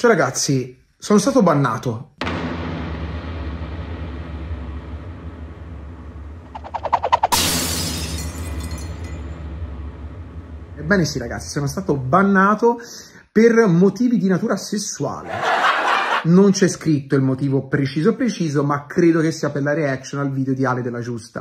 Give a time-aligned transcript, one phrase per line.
[0.00, 2.12] Cioè ragazzi, sono stato bannato.
[10.78, 12.78] Ebbene sì ragazzi, sono stato bannato
[13.30, 15.32] per motivi di natura sessuale.
[16.24, 20.32] Non c'è scritto il motivo preciso preciso, ma credo che sia per la reaction al
[20.32, 21.40] video di Ale della Giusta.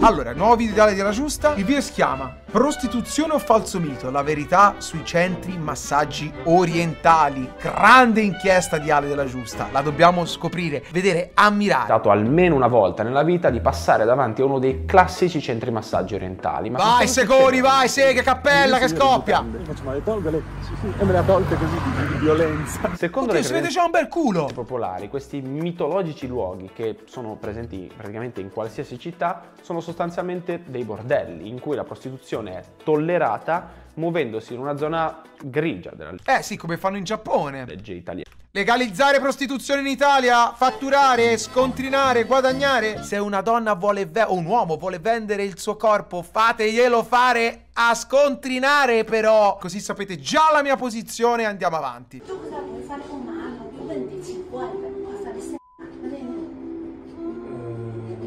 [0.00, 1.54] Allora, nuovo video di Ale della Giusta.
[1.54, 4.10] Il video si chiama Prostituzione o falso mito?
[4.10, 7.48] La verità sui centri massaggi orientali.
[7.60, 9.68] Grande inchiesta di Ale della Giusta.
[9.70, 11.86] La dobbiamo scoprire, vedere, ammirare.
[11.86, 16.16] dato almeno una volta nella vita di passare davanti a uno dei classici centri massaggi
[16.16, 16.70] orientali.
[16.70, 19.44] Ma vai, Secori, vai, Sega, cappella che scoppia.
[19.62, 20.42] Faccio male, tolgale.
[20.62, 22.80] Sì, sì, e me le ha tolte così di, di violenza.
[22.96, 24.50] Secondo Oddio, le si vede già un bel culo.
[24.52, 31.48] popolari, questi mitologici luoghi che sono presenti praticamente in qualsiasi città sono sostanzialmente dei bordelli
[31.48, 36.76] in cui la prostituzione è tollerata muovendosi in una zona grigia della Eh sì, come
[36.76, 37.64] fanno in Giappone.
[37.66, 38.28] legge italiana.
[38.52, 43.02] Legalizzare prostituzione in Italia, fatturare, scontrinare, guadagnare.
[43.04, 47.66] Se una donna vuole ve- o un uomo vuole vendere il suo corpo, fateglielo fare
[47.74, 49.56] a scontrinare però.
[49.56, 52.20] Così sapete già la mia posizione e andiamo avanti.
[52.26, 53.70] Tu cosa vuoi fare con mano?
[53.76, 54.88] Tu vendi 50,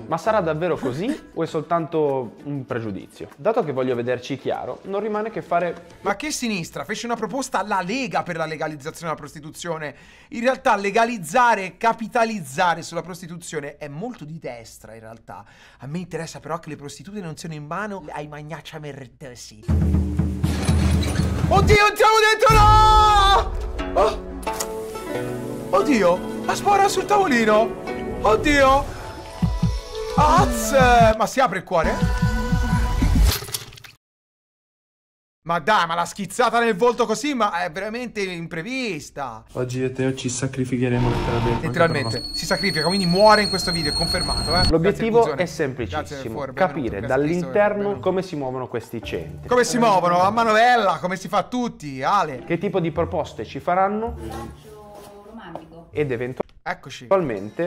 [0.06, 3.30] Ma sarà davvero così o è soltanto un pregiudizio?
[3.38, 6.84] Dato che voglio vederci chiaro, non rimane che fare Ma che sinistra?
[6.84, 9.96] Fece una proposta alla Lega per la legalizzazione della prostituzione.
[10.30, 15.46] In realtà legalizzare, capitalizzare sulla prostituzione è molto di destra in realtà.
[15.80, 19.64] A me interessa però che le prostitute non siano in mano ai magnaccia mertesi.
[21.48, 22.56] Oddio, entriamo dentro!
[22.56, 24.00] No!
[24.00, 24.32] Oh.
[25.78, 27.82] Oddio, ha sparato sul tavolino!
[28.22, 29.03] Oddio!
[30.16, 30.76] Az!
[31.18, 32.22] Ma si apre il cuore?
[35.46, 39.44] Ma dai, ma la schizzata nel volto così, ma è veramente imprevista.
[39.54, 41.68] Oggi e Teo ci sacrificheremo letteralmente.
[41.68, 44.70] Letteralmente, si sacrifica, quindi muore in questo video, è confermato, eh.
[44.70, 50.22] L'obiettivo è semplicissimo, cuore, capire dall'interno come si muovono questi centri, Come si muovono?
[50.22, 52.46] A manovella, come si fa a tutti, Ale.
[52.46, 54.16] che tipo di proposte ci faranno
[55.26, 55.88] romantico.
[55.92, 57.08] ed eventualmente Eccoci.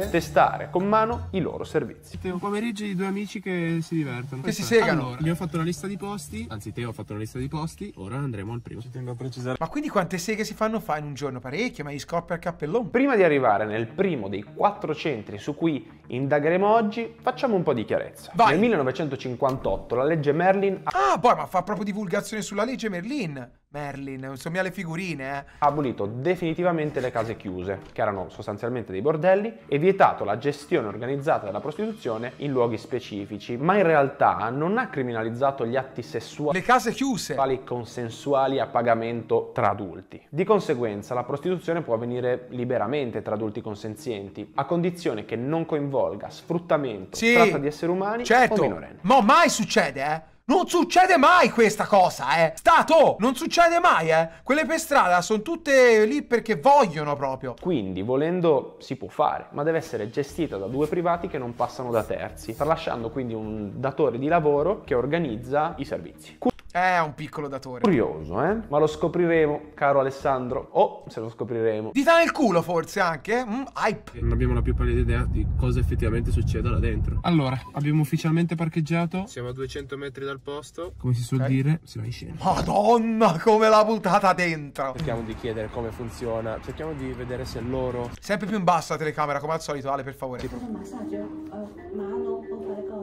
[0.08, 2.18] testare con mano i loro servizi.
[2.18, 4.40] Teo pomeriggi di due amici che si divertono.
[4.40, 5.00] Che si segano.
[5.02, 6.46] Allora, abbiamo fatto una lista di posti.
[6.48, 7.92] Anzi, Teo ha fatto una lista di posti.
[7.96, 8.80] Ora andremo al primo.
[8.80, 9.58] Ci tengo a precisare.
[9.60, 11.40] Ma quindi quante seghe si fanno fa in un giorno?
[11.40, 12.88] Parecchie, ma gli scoppia il cappellone.
[12.88, 17.74] Prima di arrivare nel primo dei quattro centri su cui indagheremo oggi, facciamo un po'
[17.74, 18.32] di chiarezza.
[18.34, 18.52] Vai.
[18.52, 23.50] Nel 1958 la legge Merlin ha Ah, poi, ma fa proprio divulgazione sulla legge Merlin.
[23.80, 25.44] Merlin, insomma le figurine, eh.
[25.58, 31.44] abolito definitivamente le case chiuse, che erano sostanzialmente dei bordelli, e vietato la gestione organizzata
[31.44, 36.64] della prostituzione in luoghi specifici, ma in realtà non ha criminalizzato gli atti sessuali Le
[36.64, 37.36] case chiuse.
[37.64, 40.24] consensuali a pagamento tra adulti.
[40.30, 46.30] Di conseguenza la prostituzione può avvenire liberamente tra adulti consenzienti, a condizione che non coinvolga
[46.30, 47.34] sfruttamento, Sì.
[47.34, 48.62] tratta di esseri umani o Certo.
[48.62, 48.98] minorenni.
[49.02, 50.34] Ma mai succede, eh.
[50.48, 52.52] Non succede mai questa cosa, eh.
[52.54, 54.28] Stato, non succede mai, eh.
[54.44, 57.56] Quelle per strada sono tutte lì perché vogliono proprio.
[57.60, 61.90] Quindi, volendo, si può fare, ma deve essere gestita da due privati che non passano
[61.90, 66.36] da terzi, tralasciando quindi un datore di lavoro che organizza i servizi.
[66.76, 67.80] È un piccolo datore.
[67.80, 68.58] Curioso, eh?
[68.68, 70.68] Ma lo scopriremo, caro Alessandro.
[70.72, 71.88] O se lo scopriremo.
[71.94, 73.42] Dita nel culo forse anche?
[73.42, 74.20] Mm, hype.
[74.20, 77.20] Non abbiamo la più pallida idea di cosa effettivamente succeda là dentro.
[77.22, 79.24] Allora, abbiamo ufficialmente parcheggiato.
[79.26, 80.92] Siamo a 200 metri dal posto.
[80.98, 81.46] Come si suol Ok.
[81.46, 82.34] dire, si va in scena.
[82.42, 84.92] Madonna, come l'ha buttata dentro.
[84.96, 86.58] Cerchiamo di chiedere come funziona.
[86.62, 88.10] Cerchiamo di vedere se loro.
[88.20, 90.46] Sempre più in basso la telecamera, come al solito, Ale, per favore.
[90.46, 91.14] Fare massaggio?
[91.16, 92.25] Eh, mano o fare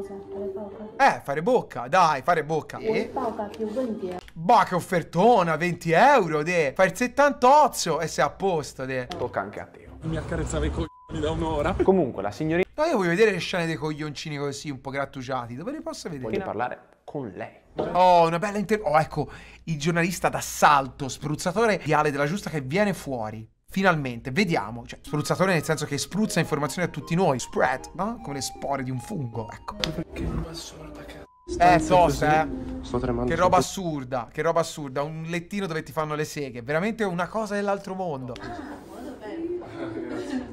[0.03, 0.15] cosa?
[0.29, 1.15] Fare poca?
[1.15, 2.77] Eh, fare bocca, dai, fare bocca.
[2.77, 3.09] E...
[3.11, 4.19] poca più 20 euro?
[4.33, 6.73] Bah, che offertona, 20 euro, de.
[6.75, 9.07] Fai il 78 e sei a posto, de.
[9.07, 9.97] Tocca anche a Teo.
[10.01, 11.75] Mi accarezzava i coglioni da un'ora.
[11.81, 15.55] Comunque, la signorina No, io voglio vedere le scene dei coglioncini così, un po' grattugiati.
[15.55, 16.39] Dove le posso vedere?
[16.39, 17.61] parlare con lei.
[17.75, 18.81] Oh, una bella inter...
[18.83, 19.29] Oh, ecco,
[19.65, 23.47] il giornalista d'assalto, spruzzatore di Ale della Giusta che viene fuori.
[23.73, 24.85] Finalmente, vediamo.
[24.85, 27.39] Cioè, spruzzatore nel senso che spruzza informazioni a tutti noi.
[27.39, 28.19] Spread, no?
[28.21, 29.77] Come le spore di un fungo, ecco.
[29.77, 31.59] Perché non va solo da cazzo.
[31.59, 32.47] Eh, tosta, eh.
[32.81, 33.33] Sto tremando.
[33.33, 35.01] Che roba assurda, che roba assurda.
[35.01, 36.61] Un lettino dove ti fanno le seghe.
[36.61, 38.35] Veramente una cosa dell'altro mondo.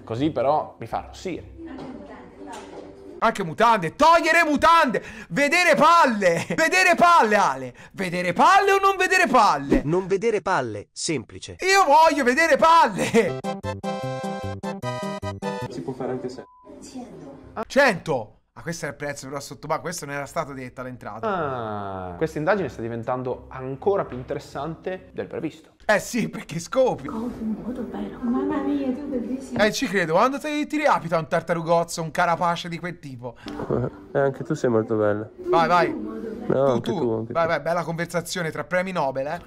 [0.02, 1.58] Così però mi fa arrossire.
[3.22, 9.82] Anche mutande, togliere mutande, vedere palle, vedere palle Ale, vedere palle o non vedere palle?
[9.84, 11.56] Non vedere palle, semplice.
[11.60, 13.40] Io voglio vedere palle!
[15.68, 16.44] Si può fare anche se.
[16.82, 17.62] 100.
[17.66, 18.40] 100!
[18.54, 21.26] Ah, questo è il prezzo però sotto ma questo non era stato detto all'entrata.
[21.26, 25.74] Ah, questa indagine sta diventando ancora più interessante del previsto.
[25.92, 26.60] Eh sì, perché
[27.82, 28.18] bello.
[28.22, 29.58] Mamma mia, tu bellissimo.
[29.62, 30.12] Eh, ci credo.
[30.12, 33.34] Quando ti, ti riapita un tartarugozzo, un carapace di quel tipo?
[34.12, 35.28] Eh, anche tu sei molto bella.
[35.48, 35.92] Vai, vai.
[35.92, 36.98] No, Tu, anche tu.
[36.98, 39.40] tu, anche Vai, vai, bella conversazione tra premi Nobel, eh.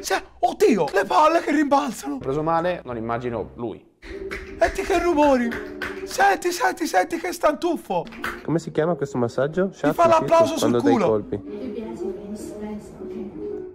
[0.00, 2.18] Sì, oddio, le palle che rimbalzano.
[2.18, 3.84] Preso male, non immagino lui.
[4.58, 5.48] Senti che rumori.
[6.04, 8.04] Senti, senti, senti che stantuffo.
[8.44, 9.70] Come si chiama questo massaggio?
[9.72, 11.06] Shuffle fa l'applauso sul quando dai culo.
[11.06, 11.73] colpi.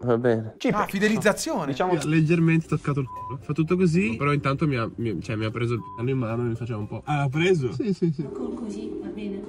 [0.10, 0.56] Va bene.
[0.72, 1.68] Ah, fidelizzazione.
[1.68, 3.38] Diciamo Mi ha leggermente toccato il culo.
[3.44, 6.18] Fa tutto così, però intanto mi ha, mi- cioè, mi ha preso il piano in
[6.18, 7.04] mano e mi faceva un po'.
[7.06, 7.72] Ah, l'ha preso?
[7.74, 8.24] Sì, sì, sì.
[8.34, 9.44] Con così, va bene.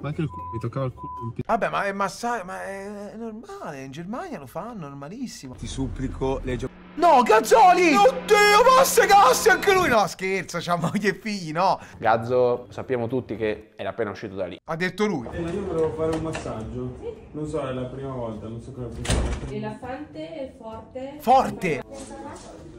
[0.00, 1.34] Ma anche il culo, mi toccava il culo.
[1.46, 3.84] Vabbè, ma è massaggio, ma è normale.
[3.84, 5.54] In Germania lo fanno, normalissimo.
[5.54, 7.94] Ti supplico, leggi No, Gazzoli!
[7.94, 9.88] Oddio, Masse Gassi, anche lui!
[9.88, 11.80] No, scherzo, c'ha moglie e figli, no.
[11.96, 14.60] Gazzo, sappiamo tutti che era appena uscito da lì.
[14.62, 15.26] Ha detto lui.
[15.32, 17.16] io volevo fare un massaggio.
[17.32, 19.30] Non so, è la prima volta, non so come funziona.
[19.48, 21.14] Rilassante e forte.
[21.18, 21.82] Forte.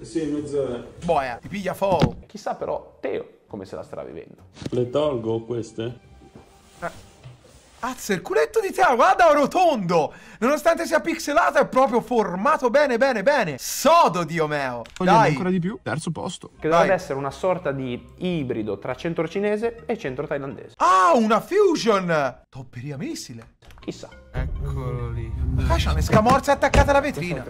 [0.01, 0.83] Sì, mezz'ora.
[1.03, 2.17] Boia, ti piglia fuoco.
[2.27, 4.45] Chissà però Teo come se la starà vivendo.
[4.71, 6.11] Le tolgo queste?
[7.85, 10.13] Azza, il culetto di Teo, guarda, è rotondo.
[10.39, 13.57] Nonostante sia pixelato, è proprio formato bene, bene, bene.
[13.59, 14.83] Sodo, Dio meo.
[14.95, 15.29] Vogliamo Dai.
[15.31, 15.77] ancora di più?
[15.83, 16.51] Terzo posto.
[16.57, 16.95] Che dovrebbe Dai.
[16.95, 20.75] essere una sorta di ibrido tra centro cinese e centro thailandese.
[20.77, 22.43] Ah, una fusion.
[22.47, 23.55] Topperia missile.
[23.81, 24.07] Chissà.
[24.31, 25.29] Eccolo lì.
[25.67, 27.43] C'ha un'escamorza attaccata alla vetrina.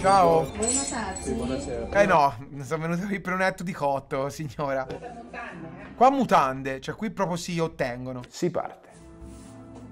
[0.00, 0.46] Ciao.
[0.46, 0.52] Ciao.
[0.54, 1.88] Vuoi massaggi?
[1.92, 4.86] Eh no, sono venuto qui per un etto di cotto, signora.
[5.96, 8.22] Qua mutande, cioè qui proprio si ottengono.
[8.28, 8.88] Si parte.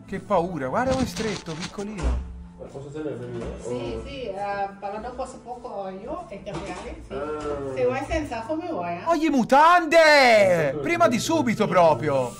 [0.06, 2.34] Che paura, guarda come è stretto, piccolino.
[3.60, 7.02] Sì, sì, eh, parlando poco poco io e cambiare.
[7.06, 7.74] Sì.
[7.74, 8.94] Se vuoi senza come vuoi.
[8.94, 9.02] Eh?
[9.04, 10.78] Oh, gli mutande!
[10.80, 12.32] Prima di subito proprio.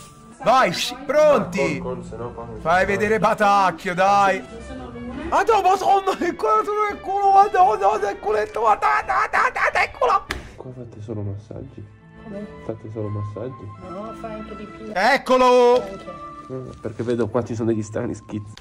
[0.42, 0.72] Vai,
[1.04, 1.82] pronti.
[2.60, 4.44] Fai vedere Batacchio, dai.
[5.28, 10.26] Ah, no, madonna, che culo, che culo, madonna, che culetto, madonna, madonna, che culo.
[10.56, 11.86] Qua fate solo massaggi.
[12.64, 13.70] Fate solo massaggi.
[13.88, 14.90] No, fai anche di più.
[14.92, 15.82] Eccolo.
[15.84, 18.54] Eh, Perché vedo qua ci sono degli strani schizzi.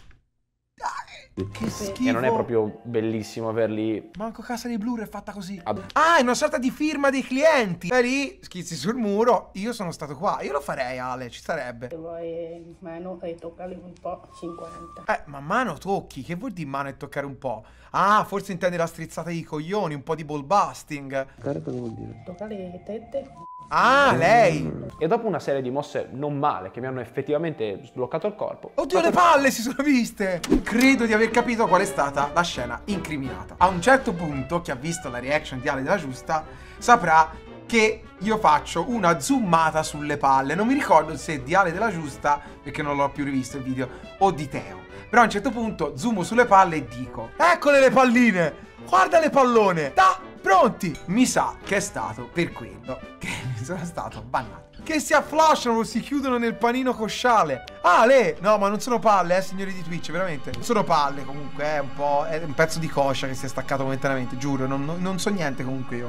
[1.35, 2.07] Che schifo.
[2.07, 5.59] E non è proprio bellissimo averli Manco casa di Blur è fatta così.
[5.61, 7.89] ad- Ah, è una sorta di firma dei clienti.
[7.89, 9.49] E lì, schizzi sul muro.
[9.55, 10.41] Io sono stato qua.
[10.43, 11.89] Io lo farei, Ale, ci starebbe.
[11.89, 15.13] Se vuoi mano e toccali un po', 50.
[15.13, 16.21] Eh, ma mano tocchi.
[16.23, 17.65] Che vuol dire mano e toccare un po'?
[17.97, 21.27] Ah, forse intende la strizzata di coglioni, un po' di ball busting.
[21.41, 22.23] Cosa vuol dire?
[22.25, 23.31] Toccali le tette.
[23.69, 24.69] Ah, lei.
[24.99, 28.71] E dopo una serie di mosse non male che mi hanno effettivamente sbloccato il corpo.
[28.75, 30.41] Oddio, le palle si sono viste!
[30.61, 33.55] Credo di aver capito qual è stata la scena incriminata.
[33.57, 36.43] A un certo punto, chi ha visto la reaction di Ale della Giusta
[36.77, 37.31] saprà
[37.65, 40.55] che io faccio una zoomata sulle palle.
[40.55, 43.89] Non mi ricordo se di Ale della Giusta, perché non l'ho più rivisto il video,
[44.19, 44.83] o di Teo.
[45.09, 48.53] Però a un certo punto zoomo sulle palle e dico: Eccole le palline!
[48.87, 49.91] Guarda le pallone!
[49.93, 50.19] Da!
[50.41, 50.95] Pronti!
[51.05, 54.63] Mi sa che è stato per quello che mi sono stato bannato.
[54.83, 57.63] Che si afflasciano, si chiudono nel panino cosciale.
[57.81, 58.37] Ah, le!
[58.41, 60.51] No, ma non sono palle, eh, signori di Twitch, veramente.
[60.53, 62.25] Non sono palle, comunque, è un po'.
[62.25, 64.67] È un pezzo di coscia che si è staccato momentaneamente, giuro.
[64.67, 66.07] Non, non- non so niente comunque io.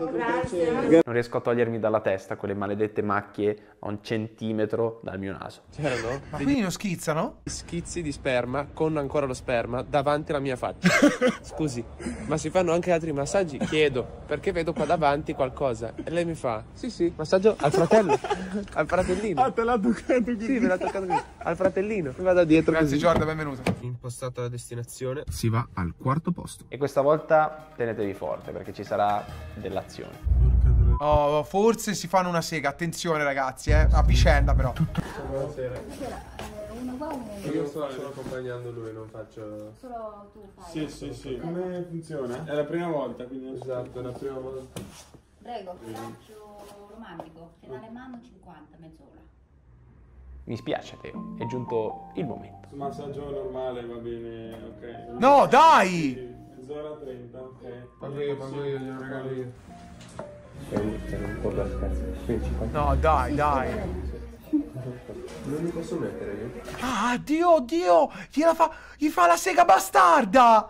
[0.00, 5.62] Non riesco a togliermi dalla testa quelle maledette macchie a un centimetro dal mio naso.
[5.74, 7.40] C'erano Ma quindi non schizzano?
[7.44, 10.88] schizzi di sperma con ancora lo sperma davanti alla mia faccia.
[11.42, 11.84] Scusi,
[12.26, 13.58] ma si fanno anche altri massaggi?
[13.58, 15.92] Chiedo, perché vedo qua davanti qualcosa.
[16.02, 18.18] E lei mi fa, sì sì, massaggio al fratello,
[18.74, 19.42] al fratellino.
[19.42, 20.40] Ah, te l'ha toccato qui?
[20.40, 21.20] Sì, me l'ha toccato qui.
[21.38, 22.14] Al fratellino.
[22.16, 23.00] Mi vado dietro Grazie, così.
[23.00, 23.62] Giorda, benvenuto.
[23.80, 26.64] Impostata la destinazione, si va al quarto posto.
[26.68, 29.22] E questa volta tenetevi forte perché ci sarà
[29.90, 30.98] dell'azione.
[30.98, 32.68] Oh, forse si fanno una sega.
[32.68, 33.88] Attenzione, ragazzi, eh.
[33.90, 34.72] A vicenda, però.
[37.52, 39.72] Io sto, accompagnando lui, non faccio...
[39.78, 40.70] Solo tu fai.
[40.70, 41.38] Sì, sì, sì.
[41.38, 42.44] Come funziona?
[42.44, 43.58] È la prima volta, quindi.
[43.60, 44.80] Esatto, è la prima volta.
[45.42, 47.52] Prego, faccio romantico.
[47.60, 49.08] Finale mano 50, mezz'ora.
[50.44, 52.68] Mi spiace Teo, è giunto il momento.
[52.68, 55.18] Su massaggio normale va bene, ok.
[55.18, 56.39] No, dai!
[56.90, 57.86] Sì, Mezz'ora 30, ok.
[57.98, 59.52] Pago io, io, glielo regalo io.
[62.72, 63.70] No, dai, dai.
[64.50, 66.62] Non mi posso mettere io?
[66.80, 68.10] Ah, Dio, Dio!
[68.32, 70.66] Gliela fa, gli fa la sega bastarda!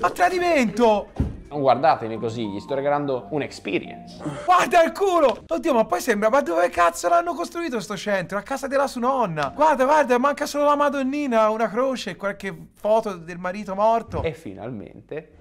[0.00, 1.25] A tradimento!
[1.48, 4.20] Non guardatemi così, gli sto regalando un'experience.
[4.44, 5.44] Guarda il culo!
[5.46, 8.36] Oddio, ma poi sembra, ma dove cazzo l'hanno costruito sto centro?
[8.36, 9.52] A casa della sua nonna.
[9.54, 14.22] Guarda, guarda, manca solo la Madonnina, una croce e qualche foto del marito morto.
[14.22, 15.32] E finalmente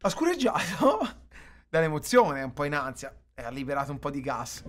[0.00, 1.08] Ha scureggiato
[1.70, 3.14] dall'emozione, un po' in ansia.
[3.34, 4.64] E ha liberato un po' di gas.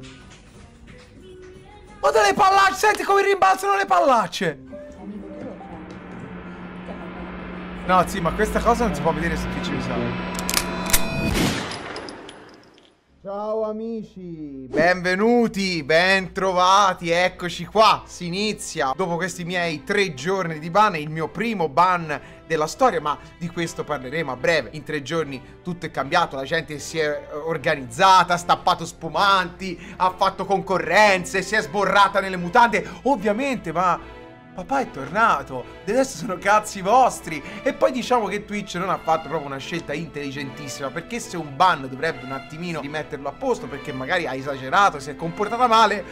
[2.00, 4.75] Ho delle pallacce, senti come rimbalzano le pallacce.
[7.88, 9.94] No, sì, ma questa cosa non si può vedere su Twitch, mi sa.
[13.22, 20.96] Ciao amici, benvenuti, bentrovati, eccoci qua, si inizia dopo questi miei tre giorni di ban,
[20.96, 24.70] il mio primo ban della storia, ma di questo parleremo a breve.
[24.74, 30.12] In tre giorni tutto è cambiato, la gente si è organizzata, ha stappato spumanti, ha
[30.12, 34.24] fatto concorrenze, si è sborrata nelle mutande, ovviamente, ma
[34.56, 37.44] Papà è tornato, adesso sono cazzi vostri.
[37.62, 41.58] E poi diciamo che Twitch non ha fatto proprio una scelta intelligentissima, perché se un
[41.58, 46.06] ban dovrebbe un attimino rimetterlo a posto, perché magari ha esagerato, si è comportata male,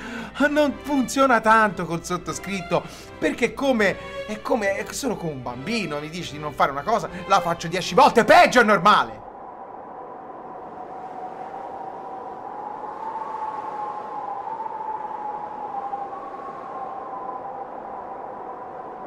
[0.50, 2.84] non funziona tanto col sottoscritto,
[3.18, 7.10] perché come è come sono come un bambino, mi dici di non fare una cosa,
[7.28, 9.23] la faccio 10 volte peggio è normale.